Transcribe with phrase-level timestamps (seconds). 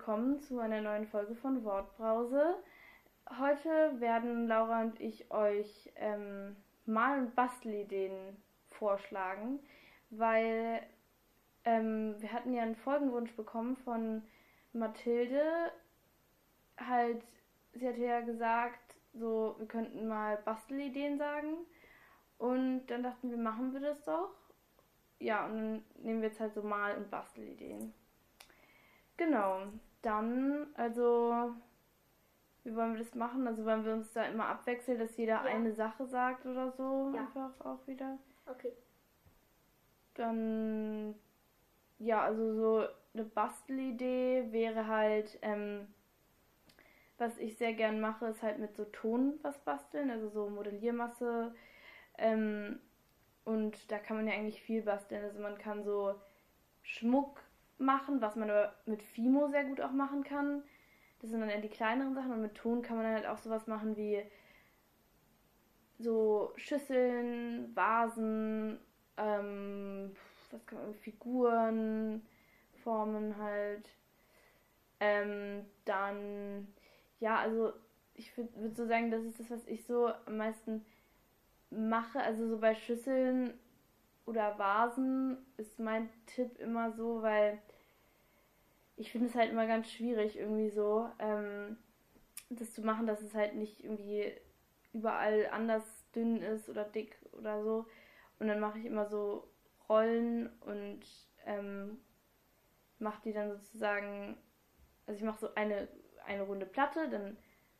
[0.00, 2.56] willkommen zu einer neuen Folge von Wortbrause.
[3.38, 6.56] Heute werden Laura und ich euch ähm,
[6.86, 8.34] Mal- und Bastelideen
[8.70, 9.58] vorschlagen,
[10.08, 10.82] weil
[11.66, 14.22] ähm, wir hatten ja einen Folgenwunsch bekommen von
[14.72, 15.70] Mathilde.
[16.78, 17.22] Halt,
[17.74, 21.58] sie hatte ja gesagt, so, wir könnten mal Bastelideen sagen.
[22.38, 24.32] Und dann dachten wir, machen wir das doch.
[25.18, 27.92] Ja, und dann nehmen wir jetzt halt so Mal- und Bastelideen.
[29.18, 29.66] Genau,
[30.02, 31.54] dann, also,
[32.64, 33.46] wie wollen wir das machen?
[33.46, 35.42] Also wollen wir uns da immer abwechseln, dass jeder Ja.
[35.42, 37.12] eine Sache sagt oder so?
[37.14, 37.22] Ja.
[37.22, 38.18] Einfach auch wieder.
[38.46, 38.72] Okay.
[40.14, 41.14] Dann,
[41.98, 45.86] ja, also so eine Bastelidee wäre halt, ähm,
[47.18, 51.54] was ich sehr gern mache, ist halt mit so Ton was basteln, also so Modelliermasse.
[52.18, 52.80] Ähm,
[53.44, 55.22] und da kann man ja eigentlich viel basteln.
[55.24, 56.14] Also man kann so
[56.82, 57.42] Schmuck
[57.80, 60.62] machen, was man aber mit Fimo sehr gut auch machen kann.
[61.20, 63.38] Das sind dann eher die kleineren Sachen und mit Ton kann man dann halt auch
[63.38, 64.22] sowas machen wie
[65.98, 68.78] so Schüsseln, Vasen,
[69.16, 70.12] ähm,
[70.50, 72.22] was kann man, Figuren,
[72.82, 73.88] Formen halt.
[74.98, 76.68] Ähm, dann,
[77.20, 77.72] ja, also
[78.14, 80.84] ich würde so sagen, das ist das, was ich so am meisten
[81.70, 82.20] mache.
[82.20, 83.54] Also so bei Schüsseln
[84.26, 87.58] oder Vasen ist mein Tipp immer so, weil
[89.00, 91.78] ich finde es halt immer ganz schwierig, irgendwie so, ähm,
[92.50, 94.30] das zu machen, dass es halt nicht irgendwie
[94.92, 95.82] überall anders
[96.14, 97.86] dünn ist oder dick oder so.
[98.38, 99.48] Und dann mache ich immer so
[99.88, 101.00] Rollen und
[101.46, 101.98] ähm,
[102.98, 104.36] mache die dann sozusagen,
[105.06, 105.88] also ich mache so eine,
[106.26, 107.38] eine runde Platte, dann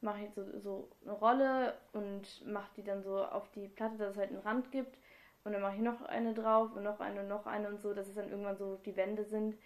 [0.00, 4.12] mache ich so, so eine Rolle und mache die dann so auf die Platte, dass
[4.12, 4.96] es halt einen Rand gibt.
[5.44, 7.92] Und dann mache ich noch eine drauf und noch eine und noch eine und so,
[7.92, 9.58] dass es dann irgendwann so die Wände sind.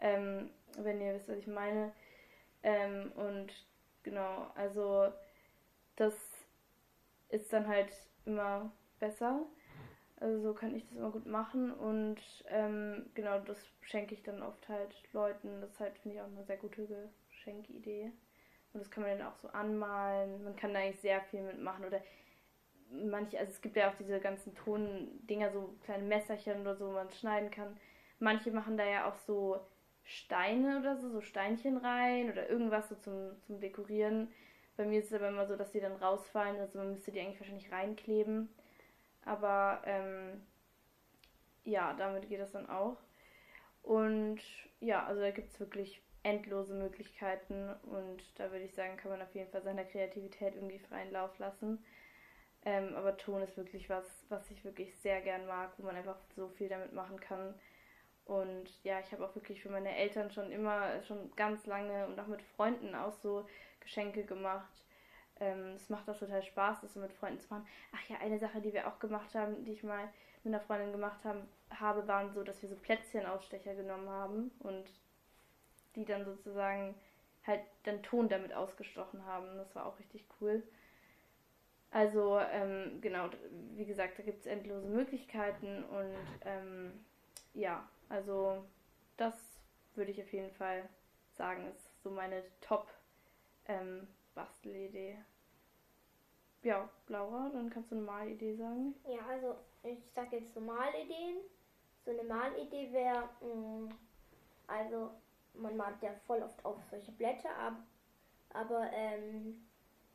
[0.00, 1.92] Ähm, wenn ihr wisst, was ich meine.
[2.62, 3.48] Ähm, und
[4.02, 5.12] genau, also
[5.96, 6.14] das
[7.28, 7.90] ist dann halt
[8.24, 9.46] immer besser.
[10.16, 14.42] Also so kann ich das immer gut machen und ähm, genau das schenke ich dann
[14.42, 15.62] oft halt Leuten.
[15.62, 16.86] Das halt, finde ich, auch eine sehr gute
[17.30, 18.12] Geschenkidee.
[18.72, 20.44] Und das kann man dann auch so anmalen.
[20.44, 21.86] Man kann da eigentlich sehr viel mitmachen.
[21.86, 22.02] Oder
[22.90, 26.92] manche, also es gibt ja auch diese ganzen Tondinger, so kleine Messerchen oder so, wo
[26.92, 27.76] man schneiden kann.
[28.18, 29.60] Manche machen da ja auch so
[30.10, 34.28] Steine oder so, so Steinchen rein oder irgendwas so zum, zum Dekorieren.
[34.76, 36.58] Bei mir ist es aber immer so, dass die dann rausfallen.
[36.58, 38.48] Also man müsste die eigentlich wahrscheinlich reinkleben.
[39.24, 40.42] Aber ähm,
[41.64, 42.96] ja, damit geht das dann auch.
[43.82, 44.40] Und
[44.80, 49.22] ja, also da gibt es wirklich endlose Möglichkeiten und da würde ich sagen, kann man
[49.22, 51.82] auf jeden Fall seiner Kreativität irgendwie freien Lauf lassen.
[52.64, 56.18] Ähm, aber Ton ist wirklich was, was ich wirklich sehr gern mag, wo man einfach
[56.34, 57.54] so viel damit machen kann.
[58.30, 62.20] Und ja, ich habe auch wirklich für meine Eltern schon immer, schon ganz lange und
[62.20, 63.44] auch mit Freunden auch so
[63.80, 64.84] Geschenke gemacht.
[65.40, 67.66] Ähm, es macht auch total Spaß, das so mit Freunden zu machen.
[67.92, 70.08] Ach ja, eine Sache, die wir auch gemacht haben, die ich mal
[70.44, 71.40] mit einer Freundin gemacht haben,
[71.70, 74.84] habe, waren so, dass wir so Plätzchenausstecher genommen haben und
[75.96, 76.94] die dann sozusagen
[77.44, 79.56] halt dann Ton damit ausgestochen haben.
[79.56, 80.62] Das war auch richtig cool.
[81.90, 83.28] Also, ähm, genau,
[83.74, 86.14] wie gesagt, da gibt es endlose Möglichkeiten und
[86.44, 86.92] ähm,
[87.54, 88.62] ja, also
[89.16, 89.34] das
[89.94, 90.90] würde ich auf jeden Fall
[91.36, 95.16] sagen, ist so meine Top-Bastelidee.
[96.62, 98.94] ja, Laura, dann kannst du eine Malidee sagen.
[99.06, 101.38] Ja, also ich sage jetzt so Malideen.
[102.04, 103.30] So eine Malidee wäre,
[104.66, 105.10] also
[105.54, 107.74] man malt ja voll oft auf solche Blätter ab,
[108.52, 109.64] aber ähm,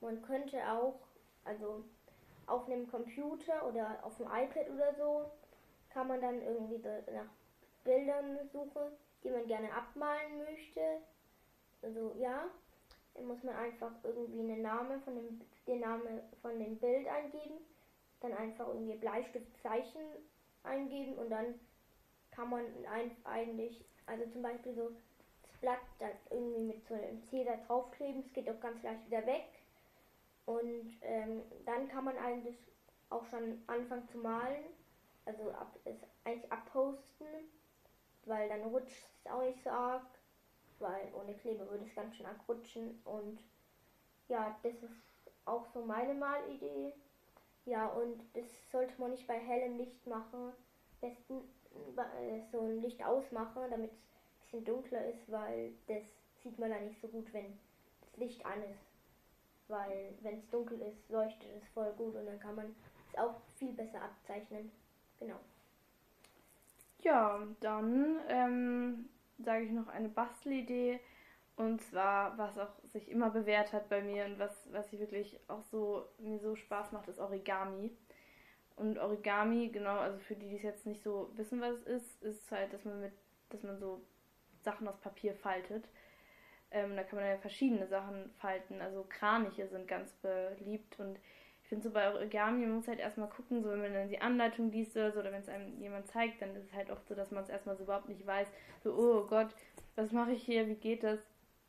[0.01, 0.99] man könnte auch,
[1.43, 1.83] also
[2.47, 5.31] auf einem Computer oder auf dem iPad oder so,
[5.89, 7.29] kann man dann irgendwie so nach
[7.85, 8.91] Bildern suchen,
[9.23, 10.81] die man gerne abmalen möchte.
[11.81, 12.49] Also ja,
[13.13, 17.59] dann muss man einfach irgendwie einen Namen von dem, den Namen von dem Bild eingeben,
[18.19, 20.01] dann einfach irgendwie Bleistiftzeichen
[20.63, 21.59] eingeben und dann
[22.31, 24.89] kann man ein, eigentlich, also zum Beispiel so
[25.43, 29.25] das Blatt dann irgendwie mit so einem Zeder draufkleben, es geht auch ganz leicht wieder
[29.25, 29.45] weg.
[30.45, 32.57] Und ähm, dann kann man eigentlich
[33.09, 34.65] auch schon anfangen zu malen,
[35.25, 37.27] also ab, es eigentlich abposten,
[38.25, 40.05] weil dann rutscht es auch nicht so arg,
[40.79, 43.39] weil ohne Kleber würde es ganz schön arg rutschen und
[44.27, 46.93] ja, das ist auch so meine Malidee.
[47.65, 50.53] Ja, und das sollte man nicht bei hellem Licht machen.
[51.01, 51.43] Besten
[51.97, 56.03] äh, so ein Licht ausmachen, damit es ein bisschen dunkler ist, weil das
[56.43, 57.57] sieht man dann nicht so gut, wenn
[58.01, 58.85] das Licht an ist.
[59.67, 62.75] Weil wenn es dunkel ist, leuchtet es voll gut und dann kann man
[63.11, 64.71] es auch viel besser abzeichnen.
[65.19, 65.39] Genau.
[67.05, 70.99] Ja, dann ähm, sage ich noch eine Bastelidee.
[71.55, 75.39] Und zwar, was auch sich immer bewährt hat bei mir und was, was ich wirklich
[75.47, 77.95] auch so, mir so Spaß macht, ist Origami.
[78.75, 82.23] Und Origami, genau, also für die, die es jetzt nicht so wissen, was es ist,
[82.23, 83.13] ist halt, dass man mit,
[83.49, 84.01] dass man so
[84.63, 85.87] Sachen aus Papier faltet.
[86.71, 88.81] Ähm, da kann man ja verschiedene Sachen falten.
[88.81, 91.19] Also Kraniche sind ganz beliebt und
[91.65, 94.21] ich finde so bei Origami, man muss halt erstmal gucken, so wenn man dann die
[94.21, 97.07] Anleitung liest oder so, oder wenn es einem jemand zeigt, dann ist es halt oft
[97.07, 98.47] so, dass man es erstmal so überhaupt nicht weiß.
[98.83, 99.47] So, oh Gott,
[99.95, 101.19] was mache ich hier, wie geht das?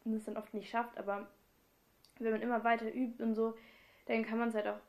[0.04, 1.26] Und es dann oft nicht schafft, aber
[2.18, 3.56] wenn man immer weiter übt und so,
[4.04, 4.80] dann kann man es halt auch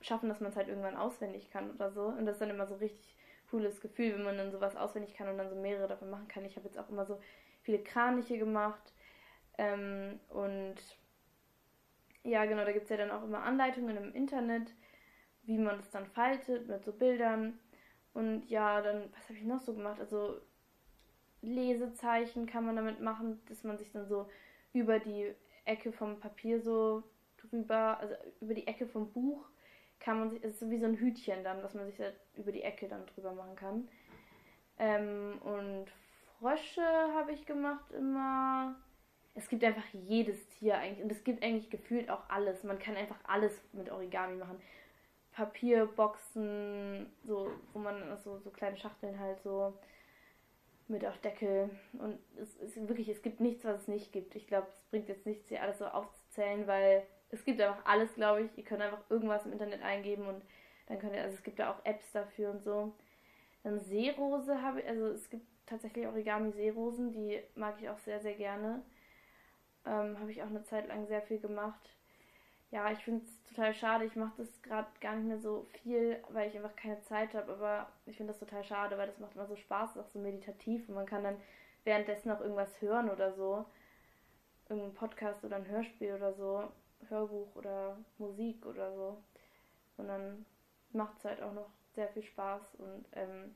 [0.00, 2.06] schaffen, dass man es halt irgendwann auswendig kann oder so.
[2.06, 3.14] Und das ist dann immer so richtig
[3.48, 6.44] cooles Gefühl, wenn man dann sowas auswendig kann und dann so mehrere davon machen kann.
[6.44, 7.20] Ich habe jetzt auch immer so
[7.62, 8.92] viele Kraniche gemacht
[9.56, 10.74] ähm, und
[12.24, 14.74] ja, genau, da gibt es ja dann auch immer Anleitungen im Internet,
[15.42, 17.58] wie man das dann faltet mit so Bildern.
[18.14, 19.98] Und ja, dann, was habe ich noch so gemacht?
[20.00, 20.40] Also
[21.40, 24.28] Lesezeichen kann man damit machen, dass man sich dann so
[24.72, 25.34] über die
[25.64, 27.02] Ecke vom Papier so
[27.38, 29.48] drüber, also über die Ecke vom Buch
[29.98, 32.10] kann man sich, es ist so wie so ein Hütchen dann, was man sich da
[32.34, 33.88] über die Ecke dann drüber machen kann.
[34.78, 35.86] Ähm, und
[36.38, 38.74] Frösche habe ich gemacht immer.
[39.34, 42.64] Es gibt einfach jedes Tier eigentlich und es gibt eigentlich gefühlt auch alles.
[42.64, 44.60] Man kann einfach alles mit Origami machen.
[45.32, 49.72] Papierboxen, so, wo man so, so kleine Schachteln halt so
[50.88, 51.70] mit auch Deckel.
[51.94, 54.36] Und es ist wirklich, es gibt nichts, was es nicht gibt.
[54.36, 58.14] Ich glaube, es bringt jetzt nichts, hier alles so aufzuzählen, weil es gibt einfach alles,
[58.14, 58.58] glaube ich.
[58.58, 60.42] Ihr könnt einfach irgendwas im Internet eingeben und
[60.86, 62.92] dann könnt ihr, also es gibt da auch Apps dafür und so.
[63.62, 68.34] Dann Seerose habe ich, also es gibt tatsächlich Origami-Seerosen, die mag ich auch sehr, sehr
[68.34, 68.82] gerne.
[69.86, 71.96] Ähm, habe ich auch eine Zeit lang sehr viel gemacht.
[72.70, 74.04] Ja, ich finde es total schade.
[74.04, 77.52] Ich mache das gerade gar nicht mehr so viel, weil ich einfach keine Zeit habe.
[77.52, 80.18] Aber ich finde das total schade, weil das macht immer so Spaß, ist auch so
[80.18, 81.36] meditativ und man kann dann
[81.84, 83.64] währenddessen auch irgendwas hören oder so.
[84.68, 86.70] Irgendein Podcast oder ein Hörspiel oder so.
[87.08, 89.22] Hörbuch oder Musik oder so.
[89.96, 90.46] Und dann
[90.92, 93.54] macht es halt auch noch sehr viel Spaß und ähm,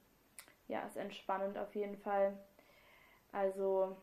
[0.68, 2.36] ja, ist entspannend auf jeden Fall.
[3.32, 3.96] Also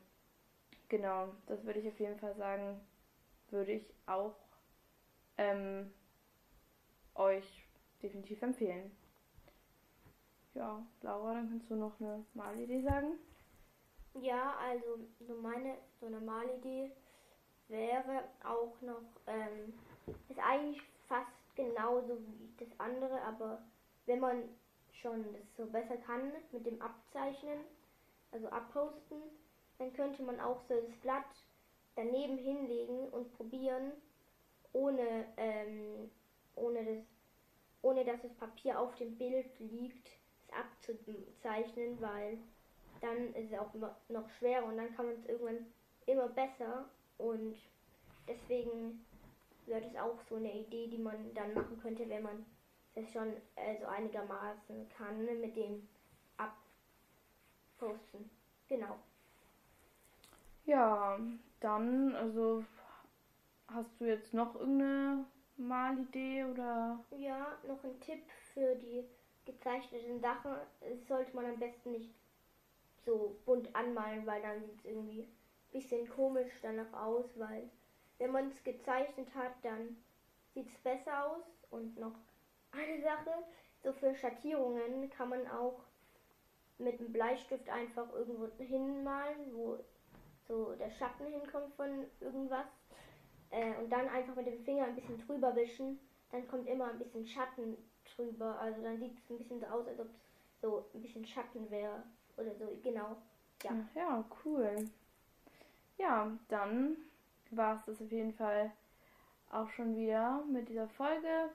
[0.89, 2.79] genau, das würde ich auf jeden Fall sagen,
[3.49, 4.35] würde ich auch
[5.37, 5.93] ähm,
[7.15, 7.67] euch
[8.01, 8.91] definitiv empfehlen.
[10.53, 13.17] Ja, Laura, dann kannst du noch eine Malidee sagen.
[14.21, 16.91] Ja, also so meine so eine Malidee
[17.67, 19.73] wäre auch noch ähm,
[20.29, 23.63] ist eigentlich fast genauso wie das andere, aber
[24.05, 24.43] wenn man
[25.01, 27.59] schon das so besser kann mit dem Abzeichnen,
[28.31, 29.21] also abposten,
[29.77, 31.25] dann könnte man auch so das Blatt
[31.95, 33.93] daneben hinlegen und probieren,
[34.71, 36.09] ohne, ähm,
[36.55, 37.03] ohne, das,
[37.81, 40.07] ohne dass das Papier auf dem Bild liegt,
[40.47, 42.37] es abzuzeichnen, weil
[43.01, 43.73] dann ist es auch
[44.09, 45.65] noch schwerer und dann kann man es irgendwann
[46.05, 47.57] immer besser und
[48.27, 49.05] deswegen
[49.65, 52.45] wäre das auch so eine Idee, die man dann machen könnte, wenn man
[52.95, 55.87] das schon äh, so einigermaßen kann mit dem
[57.77, 58.29] Abposten.
[58.67, 58.97] Genau.
[60.65, 61.19] Ja,
[61.59, 62.63] dann, also
[63.67, 65.25] hast du jetzt noch irgendeine
[65.57, 66.99] Malidee oder?
[67.11, 68.19] Ja, noch ein Tipp
[68.53, 69.03] für die
[69.45, 70.55] gezeichneten Sachen.
[70.81, 72.11] Das sollte man am besten nicht
[73.05, 75.29] so bunt anmalen, weil dann sieht es irgendwie ein
[75.71, 77.67] bisschen komisch danach aus, weil
[78.19, 79.97] wenn man es gezeichnet hat, dann
[80.53, 82.13] sieht es besser aus und noch
[82.71, 83.43] eine Sache.
[83.83, 85.83] So für Schattierungen kann man auch
[86.77, 89.77] mit einem Bleistift einfach irgendwo hinmalen, wo
[90.47, 92.65] so der Schatten hinkommt von irgendwas.
[93.49, 95.99] Äh, und dann einfach mit dem Finger ein bisschen drüber wischen.
[96.31, 97.77] Dann kommt immer ein bisschen Schatten
[98.15, 98.59] drüber.
[98.59, 100.09] Also dann sieht es ein bisschen so aus, als ob
[100.61, 102.03] so ein bisschen Schatten wäre.
[102.37, 103.17] Oder so, genau.
[103.63, 104.89] Ja, ja cool.
[105.97, 106.97] Ja, dann
[107.51, 108.71] war es das auf jeden Fall
[109.51, 111.51] auch schon wieder mit dieser Folge.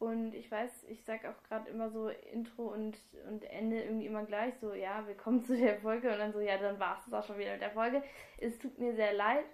[0.00, 2.96] Und ich weiß, ich sag auch gerade immer so Intro und,
[3.28, 6.10] und Ende irgendwie immer gleich so, ja, willkommen zu der Folge.
[6.10, 8.02] Und dann so, ja, dann war es auch schon wieder mit der Folge.
[8.38, 9.44] Es tut mir sehr leid.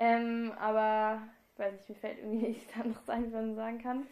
[0.00, 1.22] Ähm, aber
[1.52, 4.06] ich weiß nicht, mir fällt irgendwie nichts anderes ein, was man sagen kann.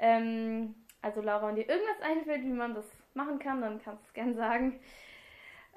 [0.00, 4.08] Ähm, also Laura, wenn dir irgendwas einfällt, wie man das machen kann, dann kannst du
[4.08, 4.80] es gerne sagen.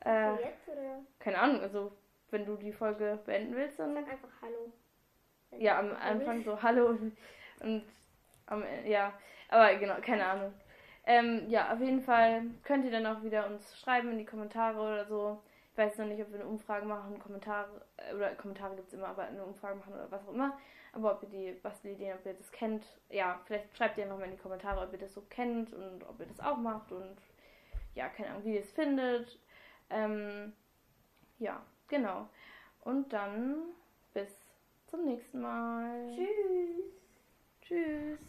[0.03, 1.03] Äh, jetzt, oder?
[1.19, 1.91] Keine Ahnung, also
[2.31, 3.93] wenn du die Folge beenden willst, dann.
[3.93, 4.73] Sag einfach Hallo.
[5.59, 7.15] Ja, am Anfang so Hallo und,
[7.59, 7.83] und
[8.85, 9.13] ja,
[9.49, 10.53] aber genau, keine Ahnung.
[11.05, 14.79] Ähm, ja, auf jeden Fall könnt ihr dann auch wieder uns schreiben in die Kommentare
[14.79, 15.41] oder so.
[15.71, 18.93] Ich weiß noch nicht, ob wir eine Umfrage machen, Kommentare, äh, oder Kommentare gibt es
[18.93, 20.57] immer, aber eine Umfrage machen oder was auch immer.
[20.93, 24.35] Aber ob ihr die Bastelideen, ob ihr das kennt, ja, vielleicht schreibt ihr nochmal in
[24.35, 27.17] die Kommentare, ob ihr das so kennt und ob ihr das auch macht und
[27.95, 29.39] ja, keine Ahnung, wie ihr es findet.
[29.89, 30.53] Ähm,
[31.39, 32.29] ja, genau.
[32.81, 33.55] Und dann
[34.13, 34.31] bis
[34.87, 36.11] zum nächsten Mal.
[36.15, 37.02] Tschüss.
[37.67, 38.19] Tschüss.